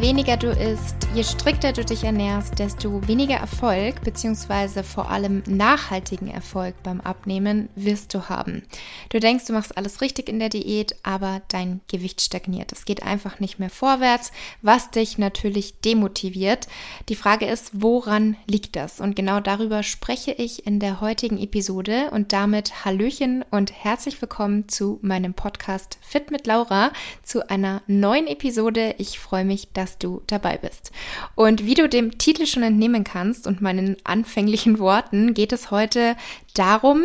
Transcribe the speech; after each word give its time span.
Weniger 0.00 0.38
du 0.38 0.46
isst, 0.48 0.96
je 1.12 1.24
strikter 1.24 1.72
du 1.72 1.84
dich 1.84 2.04
ernährst, 2.04 2.60
desto 2.60 3.06
weniger 3.08 3.34
Erfolg 3.34 4.00
bzw. 4.02 4.84
vor 4.84 5.10
allem 5.10 5.42
nachhaltigen 5.46 6.28
Erfolg 6.28 6.80
beim 6.84 7.00
Abnehmen 7.00 7.68
wirst 7.74 8.14
du 8.14 8.28
haben. 8.28 8.62
Du 9.08 9.18
denkst, 9.18 9.46
du 9.46 9.52
machst 9.52 9.76
alles 9.76 10.02
richtig 10.02 10.28
in 10.28 10.38
der 10.38 10.50
Diät, 10.50 10.94
aber 11.02 11.42
dein 11.48 11.80
Gewicht 11.88 12.20
stagniert. 12.20 12.70
Es 12.70 12.84
geht 12.84 13.02
einfach 13.02 13.40
nicht 13.40 13.58
mehr 13.58 13.70
vorwärts, 13.70 14.30
was 14.62 14.92
dich 14.92 15.18
natürlich 15.18 15.80
demotiviert. 15.80 16.68
Die 17.08 17.16
Frage 17.16 17.46
ist, 17.46 17.70
woran 17.72 18.36
liegt 18.46 18.76
das? 18.76 19.00
Und 19.00 19.16
genau 19.16 19.40
darüber 19.40 19.82
spreche 19.82 20.30
ich 20.30 20.64
in 20.64 20.78
der 20.78 21.00
heutigen 21.00 21.38
Episode 21.38 22.10
und 22.12 22.32
damit 22.32 22.84
Hallöchen 22.84 23.44
und 23.50 23.72
herzlich 23.72 24.22
willkommen 24.22 24.68
zu 24.68 25.00
meinem 25.02 25.34
Podcast 25.34 25.98
Fit 26.02 26.30
mit 26.30 26.46
Laura 26.46 26.92
zu 27.24 27.50
einer 27.50 27.82
neuen 27.88 28.28
Episode. 28.28 28.94
Ich 28.98 29.18
freue 29.18 29.44
mich 29.44 29.72
dass 29.72 29.98
du 29.98 30.22
dabei 30.26 30.56
bist. 30.56 30.92
Und 31.34 31.64
wie 31.64 31.74
du 31.74 31.88
dem 31.88 32.18
Titel 32.18 32.46
schon 32.46 32.62
entnehmen 32.62 33.04
kannst 33.04 33.46
und 33.46 33.60
meinen 33.60 33.96
anfänglichen 34.04 34.78
Worten, 34.78 35.34
geht 35.34 35.52
es 35.52 35.70
heute 35.70 36.16
darum, 36.54 37.04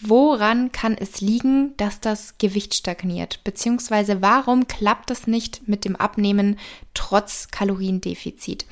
Woran 0.00 0.72
kann 0.72 0.94
es 0.94 1.22
liegen, 1.22 1.74
dass 1.78 2.00
das 2.00 2.36
Gewicht 2.36 2.74
stagniert? 2.74 3.42
Beziehungsweise 3.44 4.20
warum 4.20 4.68
klappt 4.68 5.10
es 5.10 5.26
nicht 5.26 5.66
mit 5.68 5.86
dem 5.86 5.96
Abnehmen 5.96 6.58
trotz 6.92 7.48
Kaloriendefizit? 7.50 8.66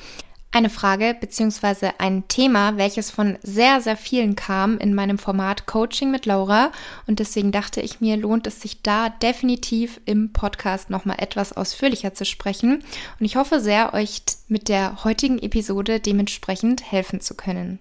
Eine 0.55 0.71
Frage 0.71 1.17
bzw. 1.21 1.91
ein 1.99 2.29
Thema, 2.29 2.77
welches 2.77 3.11
von 3.11 3.37
sehr, 3.43 3.81
sehr 3.81 3.97
vielen 3.97 4.37
kam 4.37 4.79
in 4.79 4.95
meinem 4.95 5.19
Format 5.19 5.67
Coaching 5.67 6.13
mit 6.13 6.27
Laura. 6.27 6.71
Und 7.09 7.19
deswegen 7.19 7.51
dachte 7.51 7.81
ich 7.81 8.01
mir, 8.01 8.17
lohnt 8.17 8.47
es 8.47 8.61
sich 8.61 8.81
da 8.81 9.09
definitiv 9.09 10.01
im 10.05 10.33
Podcast 10.33 10.91
nochmal 10.91 11.17
etwas 11.19 11.53
ausführlicher 11.53 12.15
zu 12.15 12.25
sprechen. 12.25 12.85
Und 13.19 13.27
ich 13.27 13.35
hoffe 13.35 13.59
sehr, 13.59 13.95
euch 13.95 14.23
mit 14.47 14.69
der 14.69 15.03
heutigen 15.03 15.41
Episode 15.41 15.99
dementsprechend 15.99 16.91
helfen 16.91 17.21
zu 17.21 17.35
können. 17.35 17.81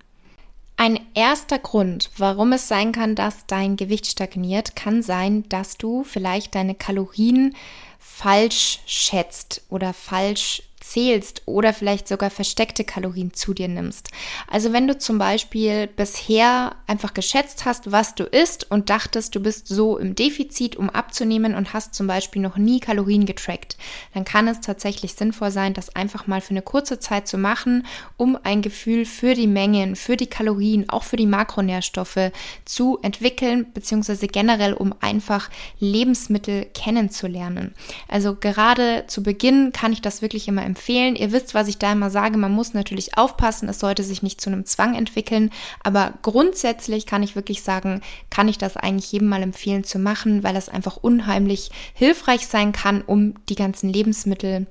Ein 0.75 0.99
erster 1.13 1.59
Grund, 1.59 2.09
warum 2.17 2.53
es 2.53 2.67
sein 2.67 2.91
kann, 2.91 3.13
dass 3.13 3.45
dein 3.45 3.77
Gewicht 3.77 4.08
stagniert, 4.08 4.75
kann 4.75 5.03
sein, 5.03 5.47
dass 5.49 5.77
du 5.77 6.03
vielleicht 6.03 6.55
deine 6.55 6.73
Kalorien 6.73 7.55
falsch 7.99 8.80
schätzt 8.87 9.61
oder 9.69 9.93
falsch 9.93 10.63
zählst 10.84 11.44
oder 11.45 11.73
vielleicht 11.73 12.08
sogar 12.08 12.30
versteckte 12.30 12.84
Kalorien 12.84 13.34
zu 13.34 13.53
dir 13.53 13.67
nimmst. 13.67 14.09
Also 14.48 14.73
wenn 14.73 14.88
du 14.88 14.98
zum 14.98 15.17
Beispiel 15.17 15.88
bisher 15.88 16.76
einfach 16.88 17.14
geschätzt 17.14 17.66
hast, 17.66 17.92
was 17.92 18.16
du 18.16 18.26
isst 18.26 18.70
und 18.70 18.89
dachtest, 18.89 19.34
du 19.36 19.39
bist 19.39 19.67
so 19.67 19.98
im 19.98 20.14
Defizit, 20.14 20.76
um 20.76 20.89
abzunehmen 20.89 21.56
und 21.56 21.73
hast 21.73 21.95
zum 21.95 22.08
Beispiel 22.08 22.42
noch 22.42 22.58
nie 22.58 22.80
Kalorien 22.80 23.26
getrackt, 23.26 23.78
dann 24.14 24.26
kann 24.26 24.48
es 24.48 24.59
tatsächlich 24.59 25.14
sinnvoll 25.14 25.52
sein, 25.52 25.73
das 25.73 25.95
einfach 25.95 26.28
mal 26.28 26.42
für 26.42 26.52
eine 26.52 26.61
kurze 26.61 27.00
Zeit 27.00 27.28
zu 27.28 27.38
machen, 27.38 27.86
um 28.17 28.38
ein 28.44 28.61
Gefühl 28.61 29.06
für 29.06 29.34
die 29.36 29.48
Mengen, 29.48 29.95
für 29.95 30.17
die 30.17 30.28
Kalorien, 30.28 30.89
auch 30.89 31.04
für 31.04 31.17
die 31.17 31.26
Makronährstoffe 31.26 32.31
zu 32.66 33.00
entwickeln, 33.02 33.67
beziehungsweise 33.73 34.28
generell, 34.28 34.73
um 34.73 34.94
einfach 35.00 35.50
Lebensmittel 35.80 36.66
kennenzulernen. 36.73 37.73
Also 38.09 38.36
gerade 38.36 39.06
zu 39.08 39.23
Beginn 39.23 39.72
kann 39.72 39.94
ich 39.94 40.02
das 40.02 40.22
wirklich 40.22 40.48
immer 40.48 40.64
empfehlen. 40.64 40.72
Ihr 41.16 41.31
wisst, 41.31 41.53
was 41.53 41.67
ich 41.67 41.77
da 41.77 41.91
immer 41.91 42.09
sage. 42.09 42.38
Man 42.38 42.52
muss 42.52 42.73
natürlich 42.73 43.17
aufpassen. 43.17 43.69
Es 43.69 43.79
sollte 43.79 44.03
sich 44.03 44.23
nicht 44.23 44.41
zu 44.41 44.49
einem 44.49 44.66
Zwang 44.66 44.95
entwickeln. 44.95 45.52
Aber 45.83 46.13
grundsätzlich 46.21 47.05
kann 47.05 47.23
ich 47.23 47.35
wirklich 47.35 47.63
sagen, 47.63 48.02
kann 48.30 48.47
ich 48.47 48.57
das 48.57 48.77
eigentlich 48.77 49.11
jedem 49.11 49.30
mal 49.30 49.41
empfehlen 49.41 49.83
zu 49.83 49.99
machen, 49.99 50.43
weil 50.43 50.53
das 50.53 50.69
einfach 50.69 50.97
unheimlich 50.97 51.71
hilfreich 51.93 52.47
sein 52.47 52.71
kann, 52.71 53.02
um 53.02 53.36
die 53.49 53.55
ganzen 53.55 53.89
Lebensmittel 53.89 54.67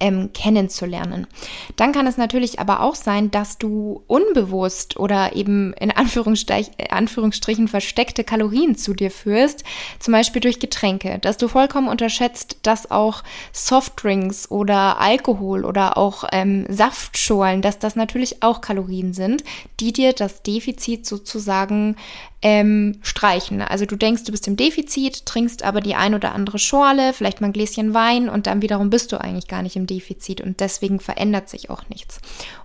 ähm, 0.00 0.30
kennenzulernen. 0.32 1.26
Dann 1.76 1.92
kann 1.92 2.06
es 2.06 2.16
natürlich 2.16 2.58
aber 2.58 2.80
auch 2.80 2.94
sein, 2.94 3.30
dass 3.30 3.58
du 3.58 4.02
unbewusst 4.06 4.98
oder 4.98 5.34
eben 5.34 5.72
in 5.74 5.90
Anführungsstrich, 5.90 6.70
Anführungsstrichen 6.90 7.68
versteckte 7.68 8.24
Kalorien 8.24 8.76
zu 8.76 8.94
dir 8.94 9.10
führst, 9.10 9.64
zum 9.98 10.12
Beispiel 10.12 10.40
durch 10.40 10.58
Getränke, 10.58 11.18
dass 11.20 11.36
du 11.36 11.48
vollkommen 11.48 11.88
unterschätzt, 11.88 12.58
dass 12.62 12.90
auch 12.90 13.22
Softdrinks 13.52 14.50
oder 14.50 15.00
Alkohol 15.00 15.64
oder 15.64 15.96
auch 15.96 16.24
ähm, 16.32 16.66
Saftschorlen, 16.68 17.62
dass 17.62 17.78
das 17.78 17.96
natürlich 17.96 18.42
auch 18.42 18.60
Kalorien 18.60 19.12
sind, 19.12 19.44
die 19.80 19.92
dir 19.92 20.12
das 20.12 20.42
Defizit 20.42 21.06
sozusagen 21.06 21.96
ähm, 22.42 22.98
streichen. 23.02 23.62
Also 23.62 23.86
du 23.86 23.96
denkst, 23.96 24.24
du 24.24 24.32
bist 24.32 24.46
im 24.46 24.56
Defizit, 24.56 25.26
trinkst 25.26 25.62
aber 25.62 25.80
die 25.80 25.94
ein 25.94 26.14
oder 26.14 26.32
andere 26.32 26.58
Schorle, 26.58 27.12
vielleicht 27.12 27.40
mal 27.40 27.48
ein 27.48 27.52
Gläschen 27.52 27.94
Wein 27.94 28.28
und 28.28 28.46
dann 28.46 28.62
wiederum 28.62 28.90
bist 28.90 29.12
du 29.12 29.20
eigentlich 29.20 29.48
gar 29.48 29.62
nicht 29.62 29.75
im 29.76 29.86
Defizit 29.86 30.40
und 30.40 30.60
deswegen 30.60 31.00
verändert 31.00 31.48
sich 31.48 31.70
auch 31.70 31.88
nichts. 31.88 32.20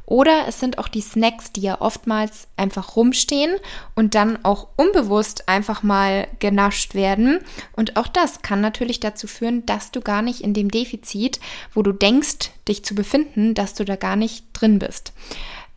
Oder 0.05 0.45
es 0.47 0.59
sind 0.59 0.77
auch 0.77 0.87
die 0.87 1.01
Snacks, 1.01 1.51
die 1.51 1.61
ja 1.61 1.79
oftmals 1.79 2.47
einfach 2.57 2.95
rumstehen 2.95 3.55
und 3.95 4.15
dann 4.15 4.43
auch 4.43 4.67
unbewusst 4.75 5.47
einfach 5.47 5.83
mal 5.83 6.27
genascht 6.39 6.95
werden. 6.95 7.39
Und 7.73 7.97
auch 7.97 8.07
das 8.07 8.41
kann 8.41 8.61
natürlich 8.61 8.99
dazu 8.99 9.27
führen, 9.27 9.65
dass 9.65 9.91
du 9.91 10.01
gar 10.01 10.21
nicht 10.21 10.41
in 10.41 10.53
dem 10.53 10.69
Defizit, 10.69 11.39
wo 11.73 11.81
du 11.81 11.91
denkst, 11.91 12.51
dich 12.67 12.83
zu 12.83 12.95
befinden, 12.95 13.53
dass 13.53 13.73
du 13.73 13.85
da 13.85 13.95
gar 13.95 14.15
nicht 14.15 14.45
drin 14.53 14.79
bist. 14.79 15.13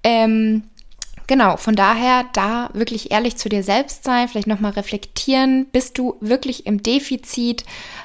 Ähm, 0.03 0.65
Genau, 1.27 1.57
von 1.57 1.75
daher 1.75 2.27
da 2.35 2.69
wirklich 2.75 3.11
ehrlich 3.11 3.37
zu 3.37 3.49
dir 3.49 3.63
selbst 3.63 4.05
sein, 4.05 4.29
vielleicht 4.29 4.47
nochmal 4.47 4.73
reflektieren, 4.73 5.67
bist 5.73 5.97
du 5.97 6.17
wirklich 6.21 6.67
im 6.67 6.83
Defizit? 6.83 7.65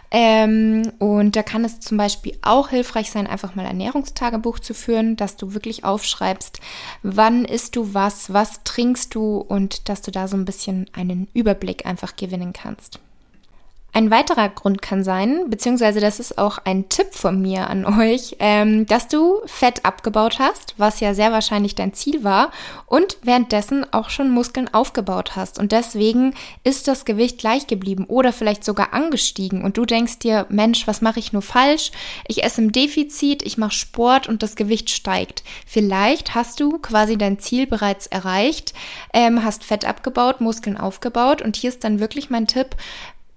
Ähm, 0.09 0.91
und 0.99 1.35
da 1.35 1.43
kann 1.43 1.65
es 1.65 1.81
zum 1.81 1.97
Beispiel 1.97 2.37
auch 2.41 2.69
hilfreich 2.69 3.11
sein, 3.11 3.27
einfach 3.27 3.55
mal 3.55 3.65
Ernährungstagebuch 3.65 4.59
zu 4.59 4.73
führen, 4.73 5.17
dass 5.17 5.35
du 5.35 5.53
wirklich 5.53 5.83
aufschreibst, 5.83 6.59
wann 7.03 7.43
isst 7.43 7.75
du 7.75 7.93
was, 7.93 8.31
was 8.33 8.63
trinkst 8.63 9.13
du 9.13 9.37
und 9.37 9.89
dass 9.89 10.01
du 10.01 10.11
da 10.11 10.29
so 10.29 10.37
ein 10.37 10.45
bisschen 10.45 10.89
einen 10.93 11.27
Überblick 11.33 11.85
einfach 11.85 12.15
gewinnen 12.15 12.53
kannst. 12.53 12.99
Ein 13.91 14.11
weiterer 14.11 14.49
Grund 14.49 14.81
kann 14.83 15.03
sein, 15.03 15.49
beziehungsweise 15.49 15.99
das 15.99 16.19
ist 16.19 16.37
auch 16.37 16.59
ein 16.63 16.89
Tipp 16.89 17.07
von 17.11 17.41
mir 17.41 17.69
an 17.69 17.85
euch, 17.85 18.35
ähm, 18.39 18.85
dass 18.85 19.07
du 19.07 19.37
Fett 19.45 19.83
abgebaut 19.83 20.37
hast, 20.37 20.75
was 20.77 20.99
ja 20.99 21.15
sehr 21.15 21.31
wahrscheinlich 21.31 21.73
dein 21.73 21.93
Ziel 21.93 22.23
war, 22.23 22.51
und 22.85 23.17
währenddessen 23.23 23.91
auch 23.91 24.09
schon 24.09 24.29
Muskeln 24.29 24.71
aufgebaut 24.71 25.35
hast. 25.35 25.57
Und 25.57 25.71
deswegen 25.71 26.35
ist 26.63 26.87
das 26.87 27.03
Gewicht 27.03 27.39
gleich 27.39 27.65
geblieben 27.65 28.05
oder 28.05 28.31
vielleicht 28.31 28.63
sogar 28.63 28.93
angestiegen. 28.93 29.63
Und 29.63 29.77
du 29.77 29.85
denkst 29.85 30.19
dir, 30.19 30.45
Mensch, 30.49 30.85
was 30.85 31.01
mache 31.01 31.19
ich 31.19 31.33
nur 31.33 31.41
falsch? 31.41 31.91
Ich 32.27 32.43
esse 32.43 32.61
im 32.61 32.71
Defizit, 32.71 33.41
ich 33.41 33.57
mache 33.57 33.73
Sport 33.73 34.29
und 34.29 34.43
das 34.43 34.55
Gewicht 34.55 34.91
steigt. 34.91 35.43
Vielleicht 35.65 36.35
hast 36.35 36.59
du 36.59 36.77
quasi 36.77 37.17
dein 37.17 37.39
Ziel 37.39 37.65
bereits 37.65 38.05
erreicht, 38.05 38.73
ähm, 39.13 39.43
hast 39.43 39.63
Fett 39.63 39.85
abgebaut, 39.85 40.41
Muskeln 40.41 40.77
aufgebaut. 40.77 41.41
Und 41.41 41.55
hier 41.55 41.69
ist 41.69 41.83
dann 41.83 41.99
wirklich 41.99 42.29
mein 42.29 42.45
Tipp, 42.45 42.75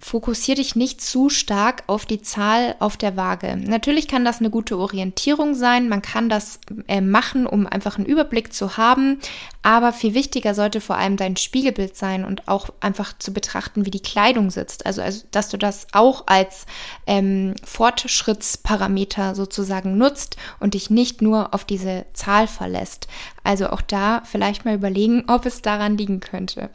fokussier 0.02 0.56
dich 0.56 0.74
nicht 0.74 1.00
zu 1.00 1.28
stark 1.28 1.84
auf 1.86 2.06
die 2.06 2.20
Zahl 2.20 2.74
auf 2.80 2.96
der 2.96 3.16
Waage. 3.16 3.56
Natürlich 3.56 4.08
kann 4.08 4.24
das 4.24 4.40
eine 4.40 4.50
gute 4.50 4.76
Orientierung 4.76 5.54
sein, 5.54 5.88
man 5.88 6.02
kann 6.02 6.28
das 6.28 6.58
äh, 6.88 7.00
machen, 7.00 7.46
um 7.46 7.68
einfach 7.68 7.96
einen 7.96 8.06
Überblick 8.06 8.52
zu 8.52 8.76
haben, 8.76 9.20
aber 9.62 9.92
viel 9.92 10.12
wichtiger 10.12 10.56
sollte 10.56 10.80
vor 10.80 10.96
allem 10.96 11.16
dein 11.16 11.36
Spiegelbild 11.36 11.96
sein 11.96 12.24
und 12.24 12.48
auch 12.48 12.70
einfach 12.80 13.16
zu 13.16 13.32
betrachten, 13.32 13.86
wie 13.86 13.92
die 13.92 14.02
Kleidung 14.02 14.50
sitzt. 14.50 14.86
Also, 14.86 15.02
also 15.02 15.24
dass 15.30 15.50
du 15.50 15.56
das 15.56 15.86
auch 15.92 16.24
als 16.26 16.66
ähm, 17.06 17.54
Fortschrittsparameter 17.64 19.36
sozusagen 19.36 19.96
nutzt 19.96 20.36
und 20.58 20.74
dich 20.74 20.90
nicht 20.90 21.22
nur 21.22 21.54
auf 21.54 21.64
diese 21.64 22.06
Zahl 22.12 22.48
verlässt. 22.48 23.06
Also 23.44 23.70
auch 23.70 23.80
da 23.80 24.22
vielleicht 24.24 24.64
mal 24.64 24.74
überlegen, 24.74 25.24
ob 25.28 25.46
es 25.46 25.62
daran 25.62 25.96
liegen 25.96 26.18
könnte. 26.18 26.70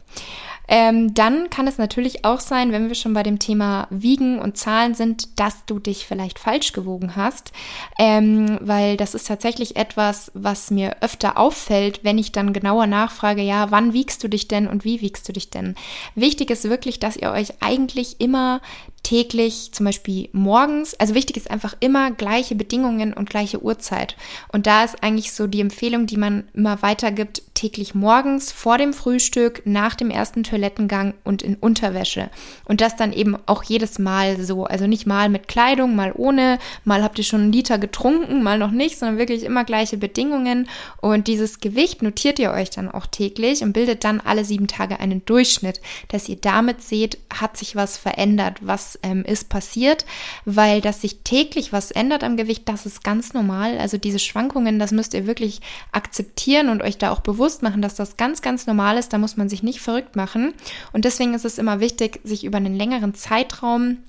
Ähm, 0.68 1.14
dann 1.14 1.50
kann 1.50 1.68
es 1.68 1.78
natürlich 1.78 2.26
auch 2.26 2.40
sein, 2.40 2.72
wenn 2.72 2.88
wir 2.88 2.96
schon 2.96 3.14
bei 3.14 3.24
dem 3.24 3.40
Thema 3.40 3.88
Wiegen 3.90 4.40
und 4.40 4.58
Zahlen 4.58 4.94
sind, 4.94 5.40
dass 5.40 5.66
du 5.66 5.80
dich 5.80 6.06
vielleicht 6.06 6.40
falsch 6.40 6.74
gewogen 6.74 7.16
hast, 7.16 7.52
ähm, 7.98 8.58
weil 8.62 8.98
das 8.98 9.16
ist 9.16 9.28
tatsächlich 9.28 9.76
etwas, 9.76 10.32
was 10.34 10.72
mir 10.72 10.98
öfter 11.02 11.38
auffällt, 11.38 12.04
wenn 12.04 12.18
ich 12.18 12.32
dann 12.32 12.54
genauer 12.54 12.88
nachfrage, 12.88 13.42
ja, 13.42 13.72
wann 13.72 13.94
wiegst 13.94 14.24
du 14.24 14.28
dich 14.28 14.48
denn 14.48 14.68
und 14.68 14.84
wie 14.84 15.02
wiegst 15.02 15.28
du 15.28 15.34
dich 15.34 15.50
denn? 15.50 15.76
Wichtig 16.16 16.50
ist 16.50 16.70
wirklich, 16.70 17.00
dass 17.00 17.18
ihr 17.18 17.32
euch 17.32 17.62
eigentlich 17.62 18.20
immer 18.20 18.62
täglich, 19.08 19.70
zum 19.72 19.86
Beispiel 19.86 20.28
morgens. 20.34 20.94
Also 20.96 21.16
wichtig 21.16 21.38
ist 21.38 21.50
einfach 21.50 21.76
immer 21.80 22.12
gleiche 22.12 22.56
Bedingungen 22.56 23.14
und 23.14 23.30
gleiche 23.30 23.64
Uhrzeit. 23.64 24.18
Und 24.52 24.68
da 24.68 24.84
ist 24.84 25.02
eigentlich 25.02 25.32
so 25.32 25.48
die 25.48 25.62
Empfehlung, 25.62 26.08
die 26.08 26.18
man 26.18 26.50
immer 26.54 26.82
weitergibt, 26.82 27.42
täglich 27.58 27.96
morgens 27.96 28.52
vor 28.52 28.78
dem 28.78 28.94
Frühstück, 28.94 29.64
nach 29.66 29.96
dem 29.96 30.12
ersten 30.12 30.44
Toilettengang 30.44 31.16
und 31.24 31.42
in 31.42 31.56
Unterwäsche. 31.56 32.30
Und 32.66 32.82
das 32.82 32.96
dann 32.96 33.12
eben 33.12 33.36
auch 33.48 33.64
jedes 33.64 33.98
Mal 33.98 34.40
so. 34.40 34.66
Also 34.66 34.86
nicht 34.86 35.08
mal 35.08 35.28
mit 35.28 35.48
Kleidung, 35.48 35.96
mal 35.96 36.14
ohne, 36.16 36.60
mal 36.84 37.02
habt 37.02 37.18
ihr 37.18 37.24
schon 37.24 37.42
einen 37.42 37.52
Liter 37.52 37.80
getrunken, 37.80 38.44
mal 38.44 38.60
noch 38.60 38.70
nicht, 38.70 39.00
sondern 39.00 39.18
wirklich 39.18 39.44
immer 39.44 39.64
gleiche 39.64 39.98
Bedingungen. 39.98 40.70
Und 41.02 41.28
dieses 41.28 41.60
Gewicht 41.60 42.04
notiert 42.04 42.38
ihr 42.38 42.52
euch 42.52 42.70
dann 42.70 42.92
auch 42.92 43.08
täglich 43.08 43.64
und 43.64 43.74
bildet 43.74 44.04
dann 44.04 44.20
alle 44.20 44.46
sieben 44.46 44.68
Tage 44.68 45.00
einen 45.00 45.26
Durchschnitt, 45.26 45.82
dass 46.10 46.30
ihr 46.30 46.36
damit 46.36 46.84
seht, 46.84 47.18
hat 47.34 47.58
sich 47.58 47.76
was 47.76 47.98
verändert, 47.98 48.60
was 48.62 49.00
ähm, 49.02 49.26
ist 49.26 49.50
passiert, 49.50 50.06
weil 50.46 50.80
dass 50.82 51.02
sich 51.02 51.22
täglich 51.24 51.74
was 51.74 51.90
ändert 51.90 52.24
am 52.24 52.38
Gewicht, 52.38 52.70
das 52.70 52.86
ist 52.86 53.04
ganz 53.04 53.34
normal. 53.34 53.80
Also 53.80 53.98
diese 53.98 54.20
Schwankungen, 54.20 54.78
das 54.78 54.92
müsst 54.92 55.16
ihr 55.16 55.26
wirklich 55.26 55.62
akzeptieren 55.92 56.70
und 56.70 56.84
euch 56.84 57.00
da 57.00 57.12
auch 57.12 57.22
bewusst 57.48 57.64
machen, 57.64 57.82
dass 57.82 57.96
das 57.96 58.18
ganz, 58.18 58.42
ganz 58.42 58.68
normal 58.68 58.98
ist. 58.98 59.14
Da 59.14 59.18
muss 59.18 59.38
man 59.38 59.48
sich 59.48 59.64
nicht 59.64 59.80
verrückt 59.80 60.18
machen. 60.18 60.54
Und 60.92 61.06
deswegen 61.06 61.34
ist 61.34 61.46
es 61.46 61.58
immer 61.58 61.80
wichtig, 61.80 62.20
sich 62.26 62.44
über 62.44 62.58
einen 62.58 62.76
längeren 62.76 63.14
Zeitraum 63.14 64.00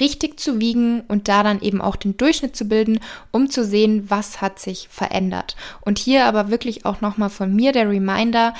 richtig 0.00 0.40
zu 0.40 0.58
wiegen 0.58 1.02
und 1.02 1.28
da 1.28 1.44
dann 1.44 1.60
eben 1.60 1.80
auch 1.80 1.94
den 1.94 2.16
Durchschnitt 2.16 2.56
zu 2.56 2.64
bilden, 2.64 2.98
um 3.30 3.48
zu 3.50 3.64
sehen, 3.64 4.10
was 4.10 4.40
hat 4.40 4.58
sich 4.58 4.88
verändert. 4.90 5.54
Und 5.82 6.00
hier 6.00 6.24
aber 6.24 6.50
wirklich 6.50 6.84
auch 6.84 7.00
nochmal 7.00 7.30
von 7.30 7.54
mir 7.54 7.70
der 7.70 7.88
Reminder, 7.88 8.52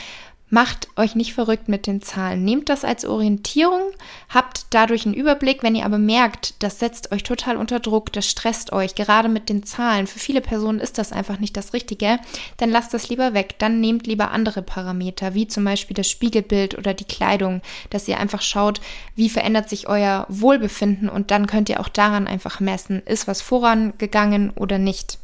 Macht 0.55 0.89
euch 0.99 1.15
nicht 1.15 1.33
verrückt 1.33 1.71
mit 1.71 1.87
den 1.87 2.03
Zahlen. 2.03 2.45
Nehmt 2.45 2.69
das 2.69 2.85
als 2.85 3.07
Orientierung, 3.07 3.81
habt 4.29 4.67
dadurch 4.69 5.07
einen 5.07 5.15
Überblick. 5.15 5.63
Wenn 5.63 5.75
ihr 5.75 5.87
aber 5.87 5.97
merkt, 5.97 6.63
das 6.63 6.79
setzt 6.79 7.11
euch 7.11 7.23
total 7.23 7.57
unter 7.57 7.81
Druck, 7.81 8.13
das 8.13 8.29
stresst 8.29 8.71
euch, 8.71 8.95
gerade 8.95 9.31
mit 9.31 9.49
den 9.49 9.63
Zahlen. 9.63 10.07
Für 10.07 10.19
viele 10.19 10.43
Personen 10.43 10.79
ist 10.79 10.99
das 10.99 11.11
einfach 11.11 11.39
nicht 11.39 11.57
das 11.57 11.73
Richtige. 11.73 12.19
Dann 12.59 12.69
lasst 12.69 12.93
das 12.93 13.09
lieber 13.09 13.33
weg. 13.33 13.55
Dann 13.61 13.81
nehmt 13.81 14.07
lieber 14.07 14.31
andere 14.31 14.61
Parameter, 14.61 15.33
wie 15.33 15.49
zum 15.49 15.65
Beispiel 15.65 15.95
das 15.95 16.11
Spiegelbild 16.11 16.77
oder 16.77 16.93
die 16.93 17.07
Kleidung, 17.07 17.63
dass 17.89 18.07
ihr 18.07 18.21
einfach 18.21 18.43
schaut, 18.43 18.83
wie 19.17 19.31
verändert 19.31 19.71
sich 19.71 19.89
euer 19.89 20.27
Wohlbefinden 20.29 21.09
und 21.09 21.31
dann 21.31 21.47
könnt 21.47 21.71
ihr 21.71 21.81
auch 21.81 21.89
daran 21.89 22.27
einfach 22.27 22.61
messen, 22.61 23.01
ist 23.07 23.27
was 23.27 23.41
vorangegangen 23.41 24.51
oder 24.51 24.77
nicht. 24.77 25.17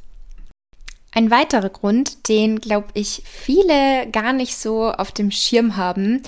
Ein 1.19 1.33
weiterer 1.33 1.69
Grund, 1.69 2.29
den, 2.29 2.61
glaube 2.61 2.87
ich, 2.95 3.25
viele 3.25 4.09
gar 4.13 4.33
nicht 4.33 4.57
so 4.57 4.93
auf 4.93 5.11
dem 5.11 5.33
Schirm 5.33 5.77
haben, 5.77 6.23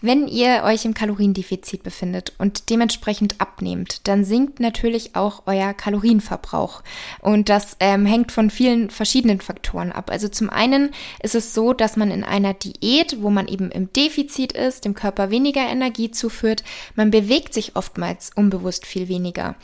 wenn 0.00 0.28
ihr 0.28 0.62
euch 0.64 0.84
im 0.84 0.94
Kaloriendefizit 0.94 1.82
befindet 1.82 2.32
und 2.38 2.68
dementsprechend 2.70 3.40
abnehmt, 3.40 4.06
dann 4.06 4.24
sinkt 4.24 4.60
natürlich 4.60 5.16
auch 5.16 5.44
euer 5.46 5.72
Kalorienverbrauch. 5.72 6.82
Und 7.20 7.48
das 7.48 7.76
ähm, 7.80 8.04
hängt 8.04 8.30
von 8.30 8.50
vielen 8.50 8.90
verschiedenen 8.90 9.40
Faktoren 9.40 9.92
ab. 9.92 10.10
Also 10.10 10.28
zum 10.28 10.50
einen 10.50 10.90
ist 11.22 11.34
es 11.34 11.54
so, 11.54 11.72
dass 11.72 11.96
man 11.96 12.10
in 12.10 12.24
einer 12.24 12.52
Diät, 12.52 13.22
wo 13.22 13.30
man 13.30 13.48
eben 13.48 13.70
im 13.70 13.92
Defizit 13.92 14.52
ist, 14.52 14.84
dem 14.84 14.94
Körper 14.94 15.30
weniger 15.30 15.62
Energie 15.62 16.10
zuführt, 16.10 16.62
man 16.94 17.10
bewegt 17.10 17.54
sich 17.54 17.74
oftmals 17.74 18.30
unbewusst 18.34 18.84
viel 18.84 19.08
weniger. 19.08 19.54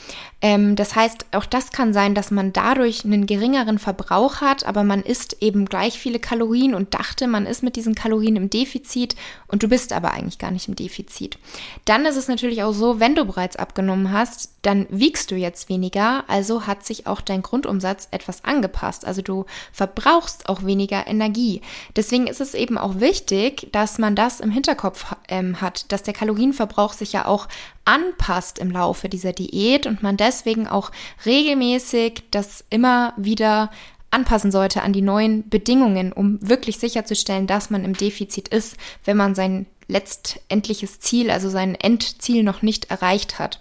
Ähm, 0.41 0.77
das 0.77 0.97
heißt, 0.97 1.27
auch 1.33 1.47
das 1.47 1.73
kann 1.73 1.93
sein, 1.93 2.15
dass 2.15 2.31
man 2.31 2.53
dadurch 2.53 3.05
einen 3.05 3.27
geringeren 3.27 3.79
Verbrauch 3.79 4.41
hat, 4.41 4.65
aber 4.65 4.83
man 4.83 5.03
isst 5.03 5.37
eben 5.43 5.67
gleich 5.67 5.99
viele 5.99 6.19
Kalorien 6.19 6.75
und 6.75 6.95
dachte, 6.95 7.27
man 7.29 7.47
ist 7.47 7.63
mit 7.63 7.77
diesen 7.77 7.95
Kalorien 7.95 8.37
im 8.37 8.51
Defizit 8.51 9.15
und 9.47 9.63
du 9.63 9.69
bist 9.69 9.93
aber 9.93 10.13
eigentlich 10.23 10.39
gar 10.39 10.51
nicht 10.51 10.69
im 10.69 10.77
Defizit. 10.77 11.39
Dann 11.85 12.07
ist 12.07 12.17
es 12.17 12.29
natürlich 12.29 12.63
auch 12.63 12.73
so, 12.73 13.01
wenn 13.01 13.15
du 13.15 13.25
bereits 13.25 13.57
abgenommen 13.57 14.13
hast, 14.13 14.51
dann 14.63 14.87
wiegst 14.91 15.31
du 15.31 15.35
jetzt 15.35 15.69
weniger, 15.69 16.25
also 16.29 16.67
hat 16.67 16.87
sich 16.87 17.07
auch 17.07 17.21
dein 17.21 17.43
Grundumsatz 17.43 18.09
etwas 18.13 18.45
angepasst. 18.45 19.05
Also 19.05 19.21
du 19.23 19.45
verbrauchst 19.73 20.49
auch 20.49 20.65
weniger 20.65 21.07
Energie. 21.07 21.61
Deswegen 21.97 22.29
ist 22.29 22.41
es 22.41 22.55
eben 22.55 22.79
auch 22.79 23.01
wichtig, 23.01 23.69
dass 23.73 23.99
man 23.99 24.15
das 24.15 24.41
im 24.41 24.51
Hinterkopf 24.51 25.17
ähm, 25.29 25.61
hat, 25.61 25.91
dass 25.91 26.05
der 26.05 26.15
Kalorienverbrauch 26.15 26.93
sich 26.93 27.13
ja 27.13 27.27
auch 27.27 27.49
anpasst 27.85 28.59
im 28.59 28.71
Laufe 28.71 29.09
dieser 29.09 29.33
Diät 29.33 29.87
und 29.87 30.03
man 30.03 30.17
deswegen 30.17 30.69
auch 30.69 30.93
regelmäßig 31.27 32.23
das 32.31 32.65
immer 32.71 33.13
wieder 33.17 33.71
anpassen 34.13 34.53
sollte 34.53 34.83
an 34.83 34.93
die 34.93 35.03
neuen 35.03 35.49
Bedingungen, 35.49 36.13
um 36.13 36.39
wirklich 36.41 36.79
sicherzustellen, 36.79 37.47
dass 37.47 37.71
man 37.71 37.85
im 37.85 37.95
Defizit 37.95 38.49
ist, 38.49 38.77
wenn 39.05 39.17
man 39.17 39.35
sein 39.35 39.67
letztendliches 39.89 41.01
Ziel, 41.01 41.31
also 41.31 41.49
sein 41.49 41.75
Endziel 41.75 42.43
noch 42.43 42.63
nicht 42.63 42.91
erreicht 42.91 43.39
hat. 43.39 43.61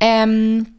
Ähm, 0.00 0.74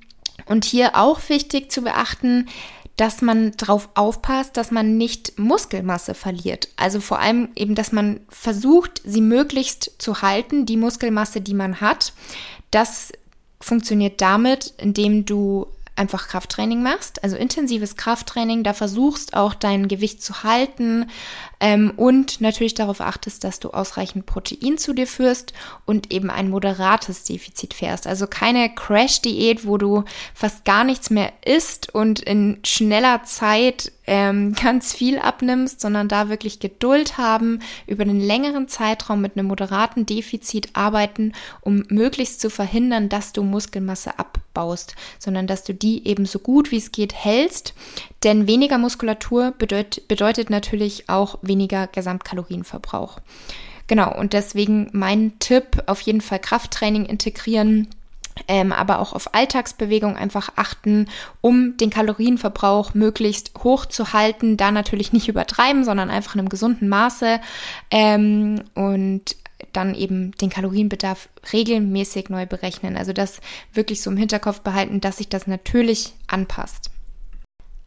und 0.45 0.65
hier 0.65 0.95
auch 0.95 1.19
wichtig 1.29 1.71
zu 1.71 1.81
beachten, 1.81 2.47
dass 2.95 3.21
man 3.21 3.53
darauf 3.57 3.89
aufpasst, 3.95 4.55
dass 4.55 4.69
man 4.69 4.97
nicht 4.97 5.39
Muskelmasse 5.39 6.13
verliert. 6.13 6.69
Also 6.75 6.99
vor 6.99 7.19
allem 7.19 7.49
eben, 7.55 7.73
dass 7.73 7.91
man 7.91 8.19
versucht, 8.29 9.01
sie 9.03 9.21
möglichst 9.21 9.91
zu 9.97 10.21
halten, 10.21 10.65
die 10.65 10.77
Muskelmasse, 10.77 11.41
die 11.41 11.55
man 11.55 11.81
hat. 11.81 12.13
Das 12.69 13.11
funktioniert 13.59 14.21
damit, 14.21 14.73
indem 14.77 15.25
du 15.25 15.67
einfach 15.95 16.27
Krafttraining 16.27 16.81
machst, 16.81 17.23
also 17.23 17.35
intensives 17.35 17.95
Krafttraining, 17.95 18.63
da 18.63 18.73
versuchst 18.73 19.35
auch 19.35 19.53
dein 19.53 19.87
Gewicht 19.87 20.23
zu 20.23 20.43
halten 20.43 21.07
ähm, 21.63 21.93
und 21.95 22.41
natürlich 22.41 22.73
darauf 22.73 22.99
achtest, 22.99 23.45
dass 23.45 23.61
du 23.61 23.69
ausreichend 23.69 24.25
Protein 24.25 24.77
zu 24.77 24.91
dir 24.91 25.07
führst 25.07 25.53
und 25.85 26.11
eben 26.11 26.29
ein 26.29 26.49
moderates 26.49 27.23
Defizit 27.23 27.73
fährst. 27.73 28.05
Also 28.05 28.27
keine 28.27 28.75
Crash-Diät, 28.75 29.65
wo 29.65 29.77
du 29.77 30.03
fast 30.33 30.65
gar 30.65 30.83
nichts 30.83 31.09
mehr 31.09 31.31
isst 31.45 31.95
und 31.95 32.19
in 32.19 32.59
schneller 32.65 33.23
Zeit 33.23 33.93
ähm, 34.07 34.53
ganz 34.61 34.91
viel 34.91 35.17
abnimmst, 35.17 35.79
sondern 35.79 36.09
da 36.09 36.27
wirklich 36.27 36.59
Geduld 36.59 37.17
haben, 37.17 37.59
über 37.87 38.03
einen 38.03 38.19
längeren 38.19 38.67
Zeitraum 38.67 39.21
mit 39.21 39.37
einem 39.37 39.47
moderaten 39.47 40.05
Defizit 40.05 40.71
arbeiten, 40.73 41.31
um 41.61 41.85
möglichst 41.87 42.41
zu 42.41 42.49
verhindern, 42.49 43.07
dass 43.07 43.31
du 43.31 43.41
Muskelmasse 43.41 44.19
abbaust, 44.19 44.95
sondern 45.17 45.47
dass 45.47 45.63
du 45.63 45.73
die 45.73 46.05
eben 46.05 46.25
so 46.25 46.39
gut 46.39 46.71
wie 46.71 46.77
es 46.77 46.91
geht 46.91 47.13
hältst. 47.13 47.73
Denn 48.23 48.47
weniger 48.47 48.77
Muskulatur 48.77 49.53
bedeut 49.57 50.07
bedeutet 50.07 50.49
natürlich 50.49 51.09
auch 51.09 51.39
weniger 51.41 51.52
Gesamtkalorienverbrauch. 51.87 53.19
Genau, 53.87 54.15
und 54.15 54.33
deswegen 54.33 54.89
mein 54.93 55.37
Tipp, 55.39 55.83
auf 55.87 56.01
jeden 56.01 56.21
Fall 56.21 56.39
Krafttraining 56.39 57.05
integrieren 57.05 57.87
ähm, 58.47 58.71
aber 58.71 58.99
auch 58.99 59.13
auf 59.13 59.33
Alltagsbewegung 59.33 60.15
einfach 60.15 60.49
achten, 60.55 61.07
um 61.41 61.77
den 61.77 61.89
Kalorienverbrauch 61.89 62.93
möglichst 62.93 63.51
hoch 63.63 63.85
zu 63.85 64.13
halten. 64.13 64.57
Da 64.57 64.71
natürlich 64.71 65.13
nicht 65.13 65.27
übertreiben, 65.27 65.83
sondern 65.83 66.09
einfach 66.09 66.35
in 66.35 66.39
einem 66.39 66.49
gesunden 66.49 66.89
Maße 66.89 67.39
ähm, 67.91 68.63
und 68.73 69.35
dann 69.71 69.95
eben 69.95 70.31
den 70.33 70.49
Kalorienbedarf 70.49 71.29
regelmäßig 71.51 72.29
neu 72.29 72.45
berechnen. 72.45 72.97
Also 72.97 73.13
das 73.13 73.39
wirklich 73.73 74.01
so 74.01 74.11
im 74.11 74.17
Hinterkopf 74.17 74.61
behalten, 74.61 74.99
dass 74.99 75.17
sich 75.17 75.29
das 75.29 75.47
natürlich 75.47 76.13
anpasst. 76.27 76.92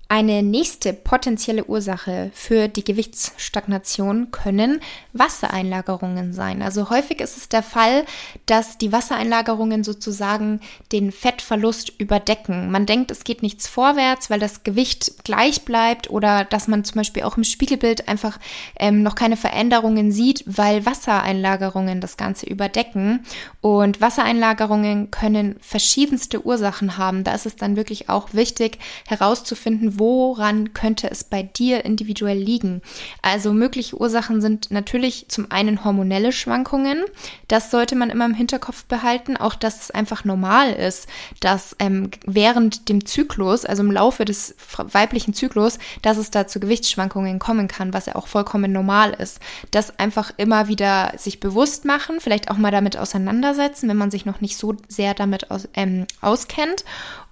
Eine 0.08 0.44
nächste 0.44 0.92
potenzielle 0.92 1.64
Ursache 1.64 2.30
für 2.32 2.68
die 2.68 2.84
Gewichtsstagnation 2.84 4.30
können 4.30 4.80
Wassereinlagerungen 5.12 6.32
sein. 6.32 6.62
Also 6.62 6.90
häufig 6.90 7.20
ist 7.20 7.36
es 7.36 7.48
der 7.48 7.64
Fall, 7.64 8.04
dass 8.46 8.78
die 8.78 8.92
Wassereinlagerungen 8.92 9.82
sozusagen 9.82 10.60
den 10.92 11.10
Fettverlust 11.10 11.92
überdecken. 11.98 12.70
Man 12.70 12.86
denkt, 12.86 13.10
es 13.10 13.24
geht 13.24 13.42
nichts 13.42 13.66
vorwärts, 13.66 14.30
weil 14.30 14.38
das 14.38 14.62
Gewicht 14.62 15.24
gleich 15.24 15.62
bleibt 15.62 16.08
oder 16.08 16.44
dass 16.44 16.68
man 16.68 16.84
zum 16.84 16.98
Beispiel 16.98 17.24
auch 17.24 17.36
im 17.36 17.42
Spiegelbild 17.42 18.06
einfach 18.06 18.38
ähm, 18.78 19.02
noch 19.02 19.16
keine 19.16 19.36
Veränderungen 19.36 20.12
sieht, 20.12 20.44
weil 20.46 20.86
Wassereinlagerungen 20.86 22.00
das 22.00 22.16
Ganze 22.16 22.46
überdecken. 22.46 23.24
Und 23.60 24.00
Wassereinlagerungen 24.00 25.10
können 25.10 25.56
verschiedenste 25.60 26.46
Ursachen 26.46 26.96
haben. 26.96 27.24
Da 27.24 27.34
ist 27.34 27.46
es 27.46 27.56
dann 27.56 27.74
wirklich 27.74 28.08
auch 28.08 28.34
wichtig 28.34 28.78
herauszufinden, 29.08 29.95
woran 29.98 30.72
könnte 30.74 31.10
es 31.10 31.24
bei 31.24 31.42
dir 31.42 31.84
individuell 31.84 32.38
liegen. 32.38 32.82
Also 33.22 33.52
mögliche 33.52 33.98
Ursachen 33.98 34.40
sind 34.40 34.70
natürlich 34.70 35.28
zum 35.28 35.50
einen 35.50 35.84
hormonelle 35.84 36.32
Schwankungen. 36.32 37.02
Das 37.48 37.70
sollte 37.70 37.96
man 37.96 38.10
immer 38.10 38.26
im 38.26 38.34
Hinterkopf 38.34 38.84
behalten. 38.84 39.36
Auch, 39.36 39.54
dass 39.54 39.82
es 39.82 39.90
einfach 39.90 40.24
normal 40.24 40.72
ist, 40.72 41.08
dass 41.40 41.76
ähm, 41.78 42.10
während 42.24 42.88
dem 42.88 43.04
Zyklus, 43.06 43.64
also 43.64 43.82
im 43.82 43.92
Laufe 43.92 44.24
des 44.24 44.54
weiblichen 44.76 45.34
Zyklus, 45.34 45.78
dass 46.02 46.16
es 46.16 46.30
da 46.30 46.46
zu 46.46 46.60
Gewichtsschwankungen 46.60 47.38
kommen 47.38 47.68
kann, 47.68 47.92
was 47.92 48.06
ja 48.06 48.16
auch 48.16 48.26
vollkommen 48.26 48.72
normal 48.72 49.12
ist. 49.12 49.40
Das 49.70 49.98
einfach 49.98 50.32
immer 50.36 50.68
wieder 50.68 51.12
sich 51.16 51.40
bewusst 51.40 51.84
machen, 51.84 52.20
vielleicht 52.20 52.50
auch 52.50 52.56
mal 52.56 52.70
damit 52.70 52.96
auseinandersetzen, 52.96 53.88
wenn 53.88 53.96
man 53.96 54.10
sich 54.10 54.26
noch 54.26 54.40
nicht 54.40 54.56
so 54.56 54.76
sehr 54.88 55.14
damit 55.14 55.50
aus, 55.50 55.68
ähm, 55.74 56.06
auskennt 56.20 56.84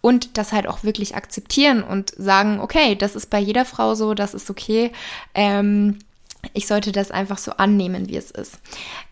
und 0.05 0.37
das 0.37 0.53
halt 0.53 0.69
auch 0.69 0.85
wirklich 0.85 1.17
akzeptieren 1.17 1.83
und 1.83 2.13
sagen, 2.19 2.54
okay, 2.61 2.95
das 2.95 3.15
ist 3.15 3.31
bei 3.31 3.39
jeder 3.39 3.65
Frau 3.65 3.95
so, 3.95 4.15
das 4.15 4.35
ist 4.35 4.51
okay. 4.51 4.93
Ähm, 5.35 5.99
ich 6.53 6.67
sollte 6.67 6.93
das 6.93 7.11
einfach 7.11 7.39
so 7.39 7.53
annehmen, 7.53 8.09
wie 8.09 8.17
es 8.17 8.31
ist. 8.31 8.59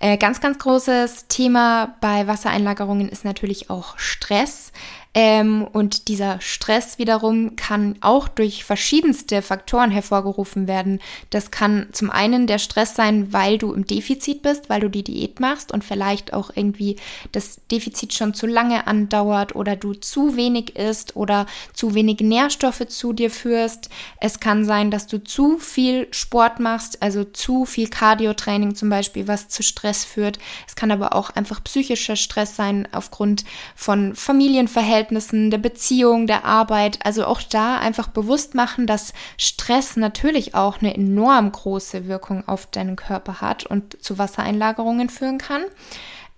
Äh, 0.00 0.18
ganz, 0.18 0.40
ganz 0.40 0.58
großes 0.58 1.28
Thema 1.28 1.94
bei 2.00 2.26
Wassereinlagerungen 2.26 3.08
ist 3.08 3.24
natürlich 3.24 3.70
auch 3.70 3.98
Stress. 3.98 4.72
Ähm, 5.14 5.66
und 5.70 6.08
dieser 6.08 6.40
Stress 6.40 6.98
wiederum 6.98 7.54
kann 7.56 7.96
auch 8.00 8.28
durch 8.28 8.64
verschiedenste 8.64 9.42
Faktoren 9.42 9.90
hervorgerufen 9.90 10.66
werden. 10.66 11.00
Das 11.28 11.50
kann 11.50 11.88
zum 11.92 12.10
einen 12.10 12.46
der 12.46 12.58
Stress 12.58 12.94
sein, 12.94 13.30
weil 13.30 13.58
du 13.58 13.74
im 13.74 13.86
Defizit 13.86 14.40
bist, 14.40 14.70
weil 14.70 14.80
du 14.80 14.88
die 14.88 15.04
Diät 15.04 15.38
machst 15.38 15.70
und 15.70 15.84
vielleicht 15.84 16.32
auch 16.32 16.50
irgendwie 16.54 16.96
das 17.32 17.60
Defizit 17.70 18.14
schon 18.14 18.32
zu 18.32 18.46
lange 18.46 18.86
andauert 18.86 19.54
oder 19.54 19.76
du 19.76 19.92
zu 19.92 20.36
wenig 20.36 20.76
isst 20.76 21.14
oder 21.14 21.44
zu 21.74 21.94
wenig 21.94 22.20
Nährstoffe 22.20 22.86
zu 22.88 23.12
dir 23.12 23.30
führst. 23.30 23.90
Es 24.18 24.40
kann 24.40 24.64
sein, 24.64 24.90
dass 24.90 25.06
du 25.08 25.22
zu 25.22 25.58
viel 25.58 26.08
Sport 26.10 26.58
machst, 26.58 27.02
also 27.02 27.24
zu 27.24 27.66
viel 27.66 27.88
Cardio-Training 27.88 28.74
zum 28.74 28.88
Beispiel, 28.88 29.28
was 29.28 29.48
zu 29.48 29.62
Stress 29.62 30.06
führt. 30.06 30.38
Es 30.66 30.74
kann 30.74 30.90
aber 30.90 31.14
auch 31.14 31.28
einfach 31.30 31.62
psychischer 31.64 32.16
Stress 32.16 32.56
sein 32.56 32.88
aufgrund 32.92 33.44
von 33.76 34.14
Familienverhältnissen, 34.14 35.01
der 35.10 35.58
Beziehung, 35.58 36.26
der 36.26 36.44
Arbeit. 36.44 36.98
Also 37.04 37.26
auch 37.26 37.42
da 37.42 37.78
einfach 37.78 38.08
bewusst 38.08 38.54
machen, 38.54 38.86
dass 38.86 39.12
Stress 39.36 39.96
natürlich 39.96 40.54
auch 40.54 40.80
eine 40.80 40.94
enorm 40.94 41.50
große 41.52 42.06
Wirkung 42.06 42.46
auf 42.46 42.66
deinen 42.66 42.96
Körper 42.96 43.40
hat 43.40 43.66
und 43.66 44.02
zu 44.02 44.18
Wassereinlagerungen 44.18 45.08
führen 45.08 45.38
kann. 45.38 45.62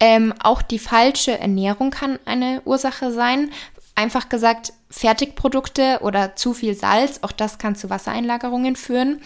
Ähm, 0.00 0.34
auch 0.42 0.60
die 0.62 0.78
falsche 0.78 1.38
Ernährung 1.38 1.90
kann 1.90 2.18
eine 2.24 2.62
Ursache 2.64 3.12
sein. 3.12 3.50
Einfach 3.96 4.28
gesagt, 4.28 4.72
Fertigprodukte 4.90 6.00
oder 6.02 6.34
zu 6.34 6.52
viel 6.52 6.74
Salz, 6.74 7.20
auch 7.22 7.30
das 7.30 7.58
kann 7.58 7.76
zu 7.76 7.90
Wassereinlagerungen 7.90 8.74
führen. 8.74 9.20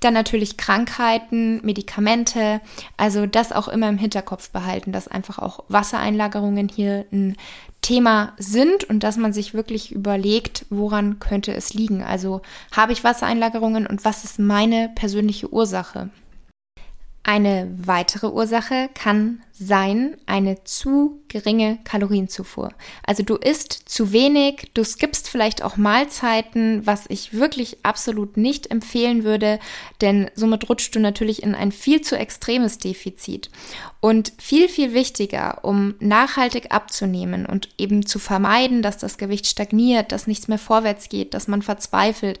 Dann 0.00 0.14
natürlich 0.14 0.56
Krankheiten, 0.56 1.60
Medikamente, 1.64 2.62
also 2.96 3.26
das 3.26 3.52
auch 3.52 3.68
immer 3.68 3.88
im 3.88 3.98
Hinterkopf 3.98 4.48
behalten, 4.50 4.92
dass 4.92 5.08
einfach 5.08 5.38
auch 5.38 5.64
Wassereinlagerungen 5.68 6.68
hier 6.68 7.04
ein 7.12 7.36
Thema 7.82 8.32
sind 8.38 8.84
und 8.84 9.02
dass 9.02 9.18
man 9.18 9.34
sich 9.34 9.52
wirklich 9.52 9.92
überlegt, 9.92 10.64
woran 10.70 11.18
könnte 11.18 11.52
es 11.52 11.74
liegen. 11.74 12.02
Also 12.02 12.40
habe 12.72 12.92
ich 12.92 13.04
Wassereinlagerungen 13.04 13.86
und 13.86 14.06
was 14.06 14.24
ist 14.24 14.38
meine 14.38 14.90
persönliche 14.94 15.52
Ursache? 15.52 16.08
Eine 17.24 17.70
weitere 17.76 18.28
Ursache 18.28 18.88
kann 18.94 19.42
sein 19.52 20.16
eine 20.26 20.64
zu 20.64 21.23
geringe 21.34 21.80
Kalorienzufuhr. 21.82 22.72
Also 23.04 23.24
du 23.24 23.34
isst 23.34 23.72
zu 23.86 24.12
wenig, 24.12 24.70
du 24.72 24.84
skippst 24.84 25.28
vielleicht 25.28 25.64
auch 25.64 25.76
Mahlzeiten, 25.76 26.86
was 26.86 27.06
ich 27.08 27.34
wirklich 27.34 27.78
absolut 27.82 28.36
nicht 28.36 28.70
empfehlen 28.70 29.24
würde, 29.24 29.58
denn 30.00 30.30
somit 30.36 30.68
rutschst 30.68 30.94
du 30.94 31.00
natürlich 31.00 31.42
in 31.42 31.56
ein 31.56 31.72
viel 31.72 32.02
zu 32.02 32.16
extremes 32.16 32.78
Defizit. 32.78 33.50
Und 34.00 34.32
viel, 34.38 34.68
viel 34.68 34.92
wichtiger, 34.92 35.64
um 35.64 35.94
nachhaltig 35.98 36.70
abzunehmen 36.70 37.46
und 37.46 37.70
eben 37.78 38.06
zu 38.06 38.18
vermeiden, 38.18 38.82
dass 38.82 38.98
das 38.98 39.16
Gewicht 39.16 39.46
stagniert, 39.46 40.12
dass 40.12 40.26
nichts 40.26 40.46
mehr 40.46 40.58
vorwärts 40.58 41.08
geht, 41.08 41.34
dass 41.34 41.48
man 41.48 41.62
verzweifelt. 41.62 42.38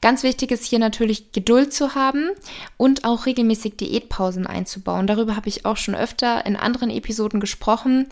Ganz 0.00 0.22
wichtig 0.22 0.52
ist 0.52 0.64
hier 0.64 0.78
natürlich 0.78 1.32
Geduld 1.32 1.72
zu 1.72 1.96
haben 1.96 2.28
und 2.76 3.04
auch 3.04 3.26
regelmäßig 3.26 3.76
Diätpausen 3.78 4.46
einzubauen. 4.46 5.06
Darüber 5.08 5.34
habe 5.34 5.48
ich 5.48 5.64
auch 5.64 5.78
schon 5.78 5.94
öfter 5.94 6.44
in 6.46 6.56
anderen 6.56 6.90
Episoden 6.90 7.40
gesprochen 7.40 8.06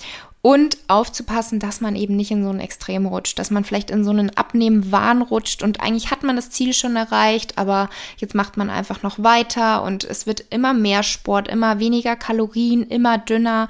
und 0.46 0.78
aufzupassen, 0.86 1.58
dass 1.58 1.80
man 1.80 1.96
eben 1.96 2.14
nicht 2.14 2.30
in 2.30 2.44
so 2.44 2.50
ein 2.50 2.60
Extrem 2.60 3.06
rutscht, 3.06 3.36
dass 3.36 3.50
man 3.50 3.64
vielleicht 3.64 3.90
in 3.90 4.04
so 4.04 4.10
einen 4.10 4.30
Abnehmen-Wahn 4.36 5.22
rutscht 5.22 5.64
und 5.64 5.80
eigentlich 5.80 6.12
hat 6.12 6.22
man 6.22 6.36
das 6.36 6.50
Ziel 6.50 6.72
schon 6.72 6.94
erreicht, 6.94 7.58
aber 7.58 7.90
jetzt 8.18 8.36
macht 8.36 8.56
man 8.56 8.70
einfach 8.70 9.02
noch 9.02 9.18
weiter 9.18 9.82
und 9.82 10.04
es 10.04 10.28
wird 10.28 10.44
immer 10.50 10.72
mehr 10.72 11.02
Sport, 11.02 11.48
immer 11.48 11.80
weniger 11.80 12.14
Kalorien, 12.14 12.84
immer 12.84 13.18
dünner, 13.18 13.66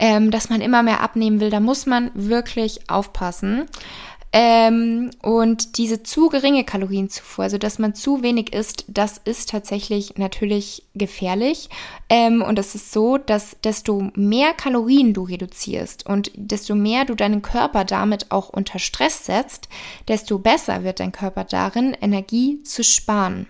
ähm, 0.00 0.32
dass 0.32 0.48
man 0.50 0.60
immer 0.60 0.82
mehr 0.82 1.02
abnehmen 1.02 1.38
will. 1.38 1.50
Da 1.50 1.60
muss 1.60 1.86
man 1.86 2.10
wirklich 2.14 2.90
aufpassen. 2.90 3.66
Ähm, 4.30 5.10
und 5.22 5.78
diese 5.78 6.02
zu 6.02 6.28
geringe 6.28 6.64
Kalorienzufuhr, 6.64 7.44
also 7.44 7.56
dass 7.56 7.78
man 7.78 7.94
zu 7.94 8.22
wenig 8.22 8.52
isst, 8.52 8.84
das 8.86 9.16
ist 9.24 9.48
tatsächlich 9.48 10.18
natürlich 10.18 10.82
gefährlich. 10.94 11.70
Ähm, 12.10 12.42
und 12.42 12.58
es 12.58 12.74
ist 12.74 12.92
so, 12.92 13.16
dass 13.16 13.56
desto 13.64 14.10
mehr 14.14 14.52
Kalorien 14.52 15.14
du 15.14 15.22
reduzierst 15.22 16.04
und 16.04 16.30
desto 16.34 16.74
mehr 16.74 17.06
du 17.06 17.14
deinen 17.14 17.40
Körper 17.40 17.84
damit 17.86 18.30
auch 18.30 18.50
unter 18.50 18.78
Stress 18.78 19.24
setzt, 19.24 19.68
desto 20.08 20.38
besser 20.38 20.84
wird 20.84 21.00
dein 21.00 21.12
Körper 21.12 21.44
darin, 21.44 21.96
Energie 21.98 22.62
zu 22.64 22.84
sparen. 22.84 23.46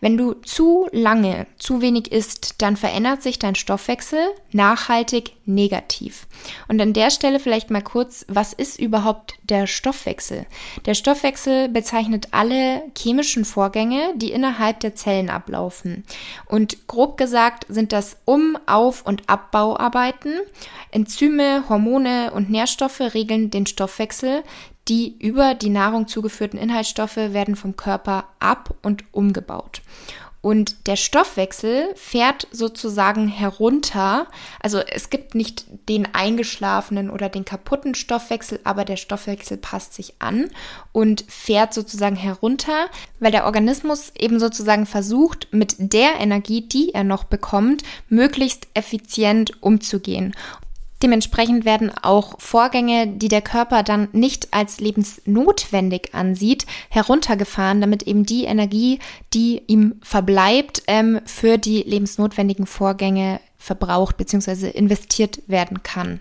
Wenn 0.00 0.16
du 0.16 0.34
zu 0.34 0.88
lange 0.92 1.48
zu 1.58 1.82
wenig 1.82 2.12
isst, 2.12 2.62
dann 2.62 2.76
verändert 2.76 3.22
sich 3.22 3.40
dein 3.40 3.56
Stoffwechsel 3.56 4.20
nachhaltig 4.52 5.32
negativ. 5.44 6.28
Und 6.68 6.80
an 6.80 6.92
der 6.92 7.10
Stelle 7.10 7.40
vielleicht 7.40 7.70
mal 7.70 7.82
kurz, 7.82 8.24
was 8.28 8.52
ist 8.52 8.78
überhaupt 8.78 9.34
der 9.42 9.66
Stoffwechsel? 9.66 10.19
Der 10.86 10.94
Stoffwechsel 10.94 11.68
bezeichnet 11.68 12.28
alle 12.30 12.82
chemischen 12.96 13.44
Vorgänge, 13.44 14.12
die 14.16 14.32
innerhalb 14.32 14.80
der 14.80 14.94
Zellen 14.94 15.30
ablaufen. 15.30 16.04
Und 16.46 16.86
grob 16.86 17.16
gesagt 17.16 17.66
sind 17.68 17.92
das 17.92 18.16
Um-, 18.24 18.58
Auf- 18.66 19.04
und 19.06 19.28
Abbauarbeiten. 19.28 20.34
Enzyme, 20.90 21.64
Hormone 21.68 22.32
und 22.32 22.50
Nährstoffe 22.50 23.00
regeln 23.00 23.50
den 23.50 23.66
Stoffwechsel. 23.66 24.42
Die 24.88 25.16
über 25.18 25.54
die 25.54 25.68
Nahrung 25.68 26.08
zugeführten 26.08 26.58
Inhaltsstoffe 26.58 27.16
werden 27.16 27.54
vom 27.54 27.76
Körper 27.76 28.24
ab- 28.40 28.74
und 28.82 29.04
umgebaut. 29.12 29.82
Und 30.42 30.86
der 30.86 30.96
Stoffwechsel 30.96 31.94
fährt 31.96 32.48
sozusagen 32.50 33.28
herunter. 33.28 34.26
Also 34.60 34.78
es 34.78 35.10
gibt 35.10 35.34
nicht 35.34 35.66
den 35.88 36.14
eingeschlafenen 36.14 37.10
oder 37.10 37.28
den 37.28 37.44
kaputten 37.44 37.94
Stoffwechsel, 37.94 38.58
aber 38.64 38.86
der 38.86 38.96
Stoffwechsel 38.96 39.58
passt 39.58 39.92
sich 39.92 40.14
an 40.18 40.50
und 40.92 41.24
fährt 41.28 41.74
sozusagen 41.74 42.16
herunter, 42.16 42.86
weil 43.18 43.32
der 43.32 43.44
Organismus 43.44 44.12
eben 44.18 44.40
sozusagen 44.40 44.86
versucht, 44.86 45.48
mit 45.50 45.76
der 45.78 46.18
Energie, 46.18 46.66
die 46.66 46.94
er 46.94 47.04
noch 47.04 47.24
bekommt, 47.24 47.82
möglichst 48.08 48.66
effizient 48.72 49.62
umzugehen. 49.62 50.34
Dementsprechend 51.02 51.64
werden 51.64 51.90
auch 52.02 52.38
Vorgänge, 52.38 53.06
die 53.06 53.28
der 53.28 53.40
Körper 53.40 53.82
dann 53.82 54.08
nicht 54.12 54.52
als 54.52 54.80
lebensnotwendig 54.80 56.14
ansieht, 56.14 56.66
heruntergefahren, 56.90 57.80
damit 57.80 58.02
eben 58.02 58.26
die 58.26 58.44
Energie, 58.44 58.98
die 59.32 59.62
ihm 59.66 59.94
verbleibt, 60.02 60.82
ähm, 60.86 61.20
für 61.24 61.56
die 61.56 61.82
lebensnotwendigen 61.82 62.66
Vorgänge 62.66 63.40
verbraucht 63.56 64.16
bzw. 64.18 64.68
investiert 64.70 65.40
werden 65.46 65.82
kann. 65.82 66.20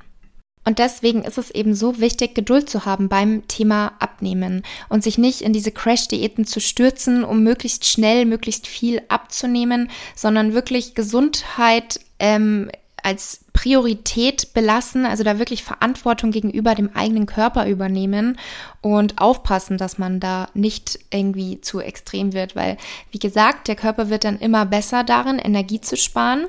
Und 0.65 0.77
deswegen 0.77 1.23
ist 1.23 1.37
es 1.37 1.51
eben 1.51 1.73
so 1.73 1.99
wichtig, 1.99 2.35
Geduld 2.35 2.69
zu 2.69 2.85
haben 2.85 3.09
beim 3.09 3.47
Thema 3.47 3.93
Abnehmen 3.99 4.63
und 4.87 5.03
sich 5.03 5.17
nicht 5.17 5.41
in 5.41 5.51
diese 5.51 5.71
Crash-Diäten 5.71 6.45
zu 6.45 6.59
stürzen, 6.59 7.23
um 7.23 7.43
möglichst 7.43 7.85
schnell, 7.85 8.25
möglichst 8.25 8.67
viel 8.67 9.01
abzunehmen, 9.07 9.89
sondern 10.15 10.53
wirklich 10.53 10.95
Gesundheit 10.95 11.99
ähm, 12.19 12.69
als 13.03 13.45
Priorität 13.53 14.53
belassen, 14.53 15.05
also 15.05 15.23
da 15.23 15.39
wirklich 15.39 15.63
Verantwortung 15.63 16.31
gegenüber 16.31 16.75
dem 16.75 16.95
eigenen 16.95 17.25
Körper 17.25 17.67
übernehmen 17.67 18.37
und 18.81 19.19
aufpassen, 19.19 19.77
dass 19.77 19.97
man 19.97 20.19
da 20.19 20.47
nicht 20.53 20.99
irgendwie 21.11 21.59
zu 21.61 21.79
extrem 21.79 22.33
wird, 22.33 22.55
weil, 22.55 22.77
wie 23.11 23.19
gesagt, 23.19 23.67
der 23.67 23.75
Körper 23.75 24.09
wird 24.09 24.23
dann 24.23 24.39
immer 24.39 24.65
besser 24.65 25.03
darin, 25.03 25.39
Energie 25.39 25.81
zu 25.81 25.97
sparen. 25.97 26.45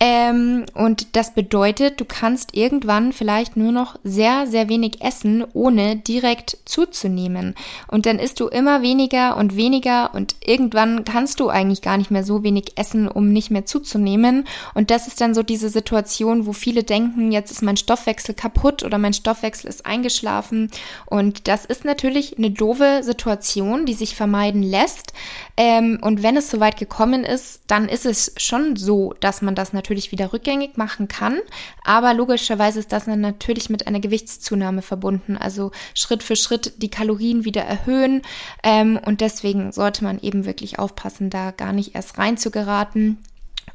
Ähm, 0.00 0.66
und 0.74 1.16
das 1.16 1.34
bedeutet, 1.34 2.00
du 2.00 2.04
kannst 2.04 2.54
irgendwann 2.54 3.12
vielleicht 3.12 3.56
nur 3.56 3.72
noch 3.72 3.96
sehr, 4.04 4.46
sehr 4.46 4.68
wenig 4.68 5.02
essen, 5.02 5.44
ohne 5.54 5.96
direkt 5.96 6.58
zuzunehmen. 6.64 7.56
Und 7.88 8.06
dann 8.06 8.20
isst 8.20 8.38
du 8.38 8.46
immer 8.46 8.82
weniger 8.82 9.36
und 9.36 9.56
weniger 9.56 10.14
und 10.14 10.36
irgendwann 10.44 11.04
kannst 11.04 11.40
du 11.40 11.48
eigentlich 11.48 11.82
gar 11.82 11.96
nicht 11.96 12.12
mehr 12.12 12.22
so 12.22 12.44
wenig 12.44 12.72
essen, 12.76 13.08
um 13.08 13.32
nicht 13.32 13.50
mehr 13.50 13.66
zuzunehmen. 13.66 14.46
Und 14.74 14.90
das 14.90 15.08
ist 15.08 15.20
dann 15.20 15.34
so 15.34 15.42
diese 15.42 15.68
Situation, 15.68 16.46
wo 16.46 16.52
viele 16.52 16.84
denken, 16.84 17.32
jetzt 17.32 17.50
ist 17.50 17.62
mein 17.62 17.76
Stoffwechsel 17.76 18.36
kaputt 18.36 18.84
oder 18.84 18.98
mein 18.98 19.14
Stoffwechsel 19.14 19.68
ist 19.68 19.84
eingeschlafen. 19.84 20.70
Und 21.06 21.48
das 21.48 21.64
ist 21.64 21.84
natürlich 21.84 22.38
eine 22.38 22.50
doofe 22.50 23.00
Situation, 23.02 23.84
die 23.84 23.94
sich 23.94 24.14
vermeiden 24.14 24.62
lässt. 24.62 25.12
Ähm, 25.60 25.98
und 26.00 26.22
wenn 26.22 26.36
es 26.36 26.50
soweit 26.50 26.76
gekommen 26.76 27.24
ist, 27.24 27.62
dann 27.66 27.88
ist 27.88 28.06
es 28.06 28.32
schon 28.36 28.76
so, 28.76 29.12
dass 29.18 29.42
man 29.42 29.56
das 29.56 29.72
natürlich 29.72 30.12
wieder 30.12 30.32
rückgängig 30.32 30.76
machen 30.76 31.08
kann. 31.08 31.40
Aber 31.82 32.14
logischerweise 32.14 32.78
ist 32.78 32.92
das 32.92 33.06
dann 33.06 33.20
natürlich 33.20 33.68
mit 33.68 33.88
einer 33.88 33.98
Gewichtszunahme 33.98 34.82
verbunden. 34.82 35.36
Also 35.36 35.72
Schritt 35.94 36.22
für 36.22 36.36
Schritt 36.36 36.80
die 36.80 36.90
Kalorien 36.90 37.44
wieder 37.44 37.62
erhöhen. 37.62 38.22
Ähm, 38.62 39.00
und 39.04 39.20
deswegen 39.20 39.72
sollte 39.72 40.04
man 40.04 40.20
eben 40.20 40.44
wirklich 40.44 40.78
aufpassen, 40.78 41.28
da 41.28 41.50
gar 41.50 41.72
nicht 41.72 41.96
erst 41.96 42.18
rein 42.18 42.36
zu 42.36 42.52
geraten 42.52 43.18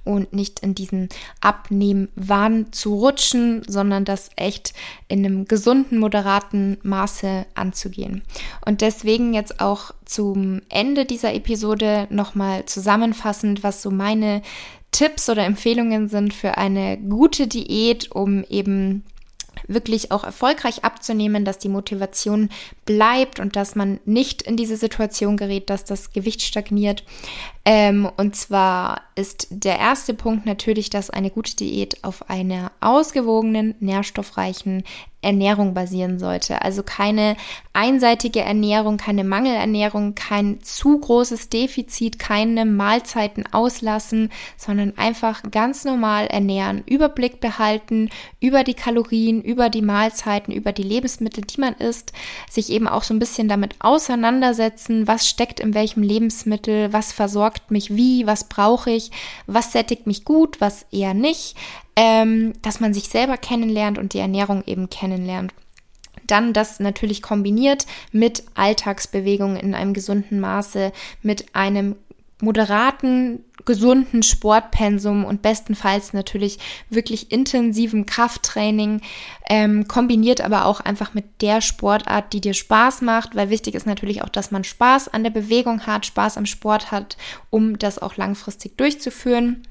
und 0.04 0.34
nicht 0.34 0.60
in 0.60 0.76
diesen 0.76 1.10
Abnehmwahn 1.42 2.72
zu 2.72 2.96
rutschen, 2.96 3.64
sondern 3.68 4.06
das 4.06 4.30
echt 4.36 4.74
in 5.08 5.26
einem 5.26 5.46
gesunden, 5.46 5.98
moderaten 5.98 6.78
Maße 6.84 7.46
anzugehen. 7.56 8.24
Und 8.66 8.82
deswegen 8.82 9.34
jetzt 9.34 9.60
auch 9.60 9.92
zum 10.06 10.62
Ende 10.70 11.06
dieser 11.06 11.34
Episode 11.34 12.08
nochmal 12.10 12.66
zusammenfassend, 12.66 13.64
was 13.64 13.82
so 13.82 13.92
meine 13.92 14.42
Tipps 14.92 15.30
oder 15.30 15.44
Empfehlungen 15.46 16.08
sind 16.08 16.34
für 16.34 16.58
eine 16.58 16.98
gute 16.98 17.48
Diät, 17.48 18.12
um 18.12 18.44
eben 18.50 19.04
wirklich 19.68 20.12
auch 20.12 20.24
erfolgreich 20.24 20.84
abzunehmen, 20.84 21.46
dass 21.46 21.58
die 21.58 21.70
Motivation 21.70 22.50
bleibt 22.86 23.40
und 23.40 23.56
dass 23.56 23.76
man 23.76 24.00
nicht 24.06 24.42
in 24.42 24.58
diese 24.58 24.78
Situation 24.78 25.38
gerät, 25.38 25.70
dass 25.70 25.86
das 25.86 26.12
Gewicht 26.12 26.42
stagniert. 26.42 27.04
Ähm, 27.66 28.10
und 28.18 28.36
zwar 28.36 29.02
ist 29.16 29.48
der 29.50 29.80
erste 29.80 30.14
Punkt 30.14 30.46
natürlich, 30.46 30.90
dass 30.90 31.10
eine 31.10 31.30
gute 31.30 31.56
Diät 31.56 32.04
auf 32.04 32.30
einer 32.30 32.72
ausgewogenen, 32.82 33.76
nährstoffreichen 33.80 34.84
Ernährung 35.24 35.74
basieren 35.74 36.20
sollte. 36.20 36.62
Also 36.62 36.84
keine 36.84 37.36
einseitige 37.72 38.42
Ernährung, 38.42 38.98
keine 38.98 39.24
Mangelernährung, 39.24 40.16
kein 40.16 40.62
zu 40.62 41.00
großes 41.00 41.50
Defizit, 41.50 42.20
keine 42.20 42.66
Mahlzeiten 42.66 43.46
auslassen, 43.52 44.30
sondern 44.58 44.98
einfach 44.98 45.42
ganz 45.50 45.86
normal 45.86 46.28
ernähren, 46.28 46.84
Überblick 46.86 47.40
behalten 47.40 48.10
über 48.40 48.64
die 48.64 48.74
Kalorien, 48.74 49.42
über 49.42 49.70
die 49.70 49.82
Mahlzeiten, 49.82 50.54
über 50.54 50.72
die 50.72 50.84
Lebensmittel, 50.84 51.44
die 51.44 51.62
man 51.62 51.74
isst, 51.76 52.12
sich 52.50 52.70
eben 52.74 52.88
auch 52.88 53.04
so 53.04 53.14
ein 53.14 53.20
bisschen 53.20 53.48
damit 53.48 53.76
auseinandersetzen, 53.80 55.08
was 55.08 55.30
steckt 55.30 55.60
in 55.60 55.74
welchem 55.74 56.04
Lebensmittel, 56.04 56.92
was 56.92 57.14
versorgt 57.14 57.72
mich 57.72 57.96
wie, 57.96 58.28
was 58.28 58.50
brauche 58.50 58.92
ich, 58.92 59.12
was 59.48 59.72
sättigt 59.72 60.08
mich 60.08 60.26
gut, 60.26 60.60
was 60.60 60.86
eher 60.92 61.14
nicht, 61.14 61.56
ähm, 61.96 62.54
dass 62.62 62.80
man 62.80 62.94
sich 62.94 63.10
selber 63.10 63.38
kennenlernt 63.38 63.98
und 63.98 64.14
die 64.14 64.20
Ernährung 64.20 64.64
eben 64.66 64.90
kennenlernt. 64.90 65.54
Dann 66.28 66.54
das 66.54 66.80
natürlich 66.80 67.22
kombiniert 67.22 67.86
mit 68.12 68.44
Alltagsbewegungen 68.56 69.58
in 69.58 69.76
einem 69.76 69.94
gesunden 69.94 70.40
Maße, 70.40 70.92
mit 71.22 71.54
einem 71.54 71.96
moderaten, 72.44 73.44
gesunden 73.66 74.24
Sportpensum 74.24 75.24
und 75.24 75.42
bestenfalls 75.42 76.14
natürlich 76.14 76.60
wirklich 76.90 77.32
intensiven 77.32 78.06
Krafttraining, 78.06 79.02
ähm, 79.50 79.88
kombiniert 79.88 80.42
aber 80.42 80.66
auch 80.66 80.82
einfach 80.82 81.14
mit 81.14 81.42
der 81.42 81.62
Sportart, 81.62 82.34
die 82.34 82.42
dir 82.42 82.54
Spaß 82.54 83.02
macht, 83.02 83.36
weil 83.36 83.50
wichtig 83.50 83.76
ist 83.76 83.86
natürlich 83.86 84.22
auch, 84.22 84.30
dass 84.30 84.52
man 84.52 84.64
Spaß 84.64 85.08
an 85.08 85.24
der 85.24 85.32
Bewegung 85.32 85.88
hat, 85.88 86.06
Spaß 86.06 86.38
am 86.38 86.46
Sport 86.46 86.92
hat, 86.92 87.18
um 87.50 87.80
das 87.80 88.00
auch 88.00 88.18
langfristig 88.18 88.78
durchzuführen. 88.78 89.64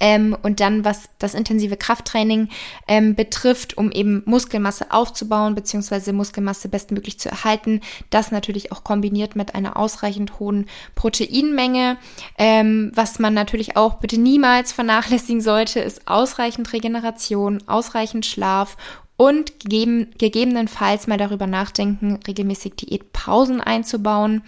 Ähm, 0.00 0.36
und 0.42 0.60
dann, 0.60 0.84
was 0.84 1.08
das 1.18 1.34
intensive 1.34 1.76
Krafttraining 1.76 2.48
ähm, 2.88 3.14
betrifft, 3.14 3.78
um 3.78 3.90
eben 3.90 4.22
Muskelmasse 4.26 4.90
aufzubauen, 4.90 5.54
beziehungsweise 5.54 6.12
Muskelmasse 6.12 6.68
bestmöglich 6.68 7.18
zu 7.18 7.28
erhalten, 7.28 7.80
das 8.10 8.30
natürlich 8.30 8.72
auch 8.72 8.84
kombiniert 8.84 9.36
mit 9.36 9.54
einer 9.54 9.76
ausreichend 9.76 10.38
hohen 10.38 10.66
Proteinmenge. 10.94 11.96
Ähm, 12.38 12.92
was 12.94 13.18
man 13.18 13.34
natürlich 13.34 13.76
auch 13.76 13.94
bitte 13.94 14.18
niemals 14.18 14.72
vernachlässigen 14.72 15.40
sollte, 15.40 15.80
ist 15.80 16.08
ausreichend 16.08 16.72
Regeneration, 16.72 17.62
ausreichend 17.66 18.26
Schlaf 18.26 18.76
und 19.16 19.60
gegeben, 19.60 20.08
gegebenenfalls 20.18 21.06
mal 21.06 21.18
darüber 21.18 21.46
nachdenken, 21.46 22.18
regelmäßig 22.26 22.74
Diätpausen 22.74 23.60
einzubauen. 23.60 24.42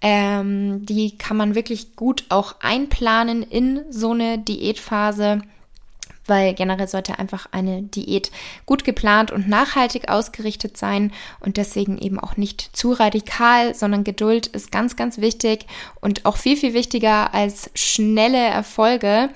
Ähm, 0.00 0.84
die 0.86 1.16
kann 1.18 1.36
man 1.36 1.54
wirklich 1.54 1.96
gut 1.96 2.24
auch 2.28 2.56
einplanen 2.60 3.42
in 3.42 3.82
so 3.90 4.12
eine 4.12 4.38
Diätphase 4.38 5.42
weil 6.26 6.54
generell 6.54 6.88
sollte 6.88 7.18
einfach 7.18 7.46
eine 7.52 7.82
Diät 7.82 8.30
gut 8.66 8.84
geplant 8.84 9.30
und 9.30 9.48
nachhaltig 9.48 10.08
ausgerichtet 10.08 10.76
sein 10.76 11.12
und 11.40 11.56
deswegen 11.56 11.98
eben 11.98 12.18
auch 12.18 12.36
nicht 12.36 12.76
zu 12.76 12.92
radikal, 12.92 13.74
sondern 13.74 14.04
Geduld 14.04 14.46
ist 14.48 14.72
ganz, 14.72 14.96
ganz 14.96 15.18
wichtig 15.18 15.66
und 16.00 16.26
auch 16.26 16.36
viel, 16.36 16.56
viel 16.56 16.74
wichtiger 16.74 17.34
als 17.34 17.70
schnelle 17.74 18.38
Erfolge. 18.38 19.30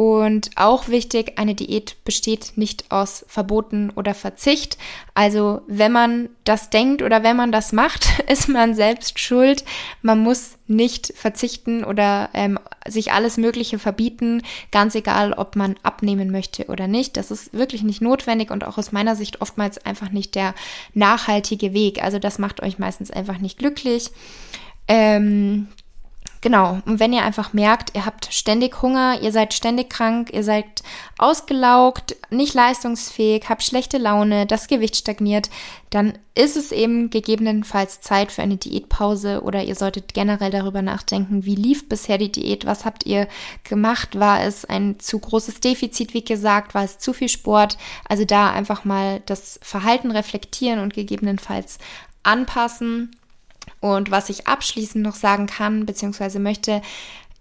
Und 0.00 0.52
auch 0.56 0.88
wichtig, 0.88 1.34
eine 1.36 1.54
Diät 1.54 2.02
besteht 2.06 2.52
nicht 2.56 2.90
aus 2.90 3.22
Verboten 3.28 3.90
oder 3.90 4.14
Verzicht. 4.14 4.78
Also 5.12 5.60
wenn 5.66 5.92
man 5.92 6.30
das 6.44 6.70
denkt 6.70 7.02
oder 7.02 7.22
wenn 7.22 7.36
man 7.36 7.52
das 7.52 7.74
macht, 7.74 8.06
ist 8.30 8.48
man 8.48 8.74
selbst 8.74 9.18
schuld. 9.18 9.62
Man 10.00 10.20
muss 10.20 10.52
nicht 10.66 11.12
verzichten 11.14 11.84
oder 11.84 12.30
ähm, 12.32 12.58
sich 12.88 13.12
alles 13.12 13.36
Mögliche 13.36 13.78
verbieten, 13.78 14.40
ganz 14.72 14.94
egal, 14.94 15.34
ob 15.34 15.54
man 15.54 15.76
abnehmen 15.82 16.30
möchte 16.30 16.68
oder 16.68 16.86
nicht. 16.88 17.18
Das 17.18 17.30
ist 17.30 17.52
wirklich 17.52 17.82
nicht 17.82 18.00
notwendig 18.00 18.50
und 18.50 18.64
auch 18.64 18.78
aus 18.78 18.92
meiner 18.92 19.16
Sicht 19.16 19.42
oftmals 19.42 19.84
einfach 19.84 20.10
nicht 20.10 20.34
der 20.34 20.54
nachhaltige 20.94 21.74
Weg. 21.74 22.02
Also 22.02 22.18
das 22.18 22.38
macht 22.38 22.62
euch 22.62 22.78
meistens 22.78 23.10
einfach 23.10 23.36
nicht 23.36 23.58
glücklich. 23.58 24.10
Ähm, 24.88 25.68
Genau, 26.42 26.80
und 26.86 27.00
wenn 27.00 27.12
ihr 27.12 27.22
einfach 27.22 27.52
merkt, 27.52 27.94
ihr 27.94 28.06
habt 28.06 28.32
ständig 28.32 28.80
Hunger, 28.80 29.20
ihr 29.20 29.30
seid 29.30 29.52
ständig 29.52 29.90
krank, 29.90 30.30
ihr 30.32 30.42
seid 30.42 30.82
ausgelaugt, 31.18 32.16
nicht 32.30 32.54
leistungsfähig, 32.54 33.50
habt 33.50 33.62
schlechte 33.62 33.98
Laune, 33.98 34.46
das 34.46 34.66
Gewicht 34.66 34.96
stagniert, 34.96 35.50
dann 35.90 36.14
ist 36.34 36.56
es 36.56 36.72
eben 36.72 37.10
gegebenenfalls 37.10 38.00
Zeit 38.00 38.32
für 38.32 38.40
eine 38.40 38.56
Diätpause 38.56 39.42
oder 39.42 39.62
ihr 39.64 39.74
solltet 39.74 40.14
generell 40.14 40.50
darüber 40.50 40.80
nachdenken, 40.80 41.44
wie 41.44 41.56
lief 41.56 41.90
bisher 41.90 42.16
die 42.16 42.32
Diät, 42.32 42.64
was 42.64 42.86
habt 42.86 43.04
ihr 43.04 43.28
gemacht, 43.64 44.18
war 44.18 44.42
es 44.42 44.64
ein 44.64 44.98
zu 44.98 45.18
großes 45.18 45.60
Defizit, 45.60 46.14
wie 46.14 46.24
gesagt, 46.24 46.72
war 46.72 46.84
es 46.84 46.98
zu 46.98 47.12
viel 47.12 47.28
Sport, 47.28 47.76
also 48.08 48.24
da 48.24 48.50
einfach 48.50 48.86
mal 48.86 49.20
das 49.26 49.60
Verhalten 49.62 50.10
reflektieren 50.10 50.78
und 50.78 50.94
gegebenenfalls 50.94 51.78
anpassen 52.22 53.10
und 53.80 54.10
was 54.10 54.28
ich 54.28 54.46
abschließend 54.46 55.02
noch 55.04 55.14
sagen 55.14 55.46
kann, 55.46 55.86
beziehungsweise 55.86 56.38
möchte, 56.38 56.82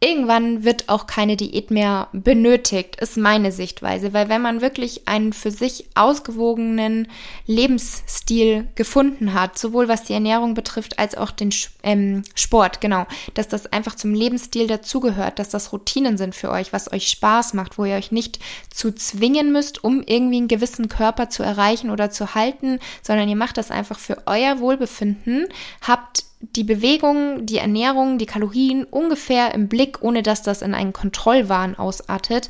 Irgendwann 0.01 0.63
wird 0.63 0.87
auch 0.87 1.07
keine 1.07 1.35
Diät 1.35 1.71
mehr 1.71 2.07
benötigt, 2.13 2.95
ist 3.01 3.17
meine 3.17 3.51
Sichtweise, 3.51 4.13
weil 4.13 4.29
wenn 4.29 4.41
man 4.41 4.61
wirklich 4.61 5.09
einen 5.09 5.33
für 5.33 5.51
sich 5.51 5.87
ausgewogenen 5.93 7.09
Lebensstil 7.47 8.69
gefunden 8.75 9.33
hat, 9.33 9.59
sowohl 9.59 9.89
was 9.89 10.05
die 10.05 10.13
Ernährung 10.13 10.53
betrifft 10.53 10.99
als 10.99 11.17
auch 11.17 11.31
den 11.31 11.49
ähm, 11.83 12.23
Sport, 12.33 12.79
genau, 12.79 13.07
dass 13.33 13.49
das 13.49 13.73
einfach 13.73 13.93
zum 13.95 14.13
Lebensstil 14.13 14.67
dazugehört, 14.67 15.37
dass 15.37 15.49
das 15.49 15.73
Routinen 15.73 16.17
sind 16.17 16.33
für 16.33 16.49
euch, 16.49 16.71
was 16.71 16.93
euch 16.93 17.09
Spaß 17.09 17.53
macht, 17.53 17.77
wo 17.77 17.83
ihr 17.83 17.95
euch 17.95 18.13
nicht 18.13 18.39
zu 18.73 18.95
zwingen 18.95 19.51
müsst, 19.51 19.83
um 19.83 20.01
irgendwie 20.05 20.37
einen 20.37 20.47
gewissen 20.47 20.87
Körper 20.87 21.29
zu 21.29 21.43
erreichen 21.43 21.89
oder 21.89 22.09
zu 22.09 22.35
halten, 22.35 22.79
sondern 23.01 23.27
ihr 23.27 23.35
macht 23.35 23.57
das 23.57 23.69
einfach 23.69 23.99
für 23.99 24.23
euer 24.27 24.61
Wohlbefinden, 24.61 25.45
habt 25.85 26.23
die 26.39 26.63
Bewegung, 26.63 27.45
die 27.45 27.57
Ernährung, 27.57 28.17
die 28.17 28.25
Kalorien 28.25 28.85
ungefähr 28.85 29.53
im 29.53 29.67
Blick, 29.67 30.01
ohne 30.01 30.23
dass 30.23 30.41
das 30.41 30.61
in 30.61 30.73
einen 30.73 30.93
Kontrollwahn 30.93 31.75
ausartet, 31.75 32.49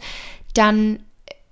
dann 0.53 0.99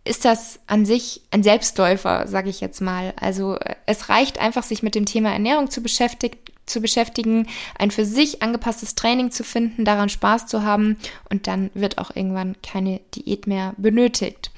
ist 0.06 0.23
das 0.23 0.60
an 0.67 0.86
sich 0.86 1.21
ein 1.32 1.43
Selbstläufer, 1.43 2.28
sage 2.28 2.50
ich 2.50 2.62
jetzt 2.62 2.82
mal. 2.82 3.13
Also 3.19 3.58
es 3.86 4.10
reicht 4.10 4.39
einfach, 4.39 4.63
sich 4.63 4.84
mit 4.84 4.95
dem 4.95 5.06
Thema 5.06 5.32
Ernährung 5.32 5.69
zu, 5.69 5.82
beschäftigen, 5.82 6.38
zu 6.65 6.80
beschäftigen, 6.80 7.47
ein 7.78 7.91
für 7.91 8.06
sich 8.06 8.41
angepasstes 8.41 8.95
Training 8.95 9.32
zu 9.32 9.43
finden, 9.43 9.84
daran 9.84 10.10
Spaß 10.10 10.47
zu 10.47 10.63
haben 10.63 10.97
und 11.30 11.47
dann 11.47 11.71
wird 11.73 11.97
auch 11.97 12.15
irgendwann 12.15 12.56
keine 12.62 13.02
Diät 13.15 13.47
mehr 13.47 13.73
benötigt. 13.78 14.52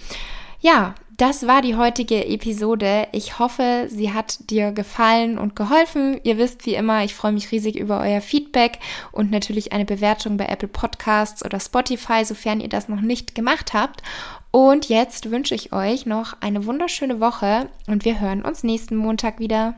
Ja, 0.61 0.95
das 1.19 1.47
war 1.47 1.61
die 1.61 1.75
heutige 1.75 2.25
Episode. 2.25 3.07
Ich 3.11 3.39
hoffe, 3.39 3.87
sie 3.89 4.13
hat 4.13 4.49
dir 4.49 4.71
gefallen 4.71 5.37
und 5.37 5.55
geholfen. 5.55 6.19
Ihr 6.23 6.37
wisst 6.37 6.65
wie 6.65 6.75
immer, 6.75 7.03
ich 7.03 7.13
freue 7.13 7.33
mich 7.33 7.51
riesig 7.51 7.77
über 7.77 7.99
euer 7.99 8.21
Feedback 8.21 8.79
und 9.11 9.29
natürlich 9.29 9.73
eine 9.73 9.85
Bewertung 9.85 10.37
bei 10.37 10.45
Apple 10.45 10.69
Podcasts 10.69 11.43
oder 11.43 11.59
Spotify, 11.59 12.23
sofern 12.23 12.61
ihr 12.61 12.69
das 12.69 12.87
noch 12.87 13.01
nicht 13.01 13.35
gemacht 13.35 13.73
habt. 13.73 14.01
Und 14.51 14.87
jetzt 14.87 15.29
wünsche 15.29 15.55
ich 15.55 15.73
euch 15.73 16.05
noch 16.05 16.37
eine 16.39 16.65
wunderschöne 16.65 17.19
Woche 17.19 17.67
und 17.87 18.05
wir 18.05 18.21
hören 18.21 18.41
uns 18.41 18.63
nächsten 18.63 18.95
Montag 18.95 19.39
wieder. 19.39 19.75